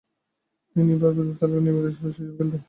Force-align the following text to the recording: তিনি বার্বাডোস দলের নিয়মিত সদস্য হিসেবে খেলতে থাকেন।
তিনি 0.75 0.91
বার্বাডোস 1.01 1.35
দলের 1.41 1.61
নিয়মিত 1.63 1.85
সদস্য 1.87 2.07
হিসেবে 2.09 2.31
খেলতে 2.37 2.47
থাকেন। 2.47 2.59